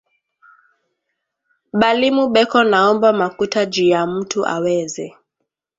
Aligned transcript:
Balimu 1.79 2.23
beko 2.33 2.59
naomba 2.71 3.09
makuta 3.21 3.61
juya 3.73 4.01
mutu 4.11 4.39
aweze 4.55 5.05